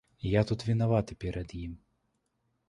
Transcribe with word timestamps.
Я 0.27 0.41
тут 0.51 0.63
вінаваты 0.69 1.17
перад 1.25 1.55
ім. 1.63 1.77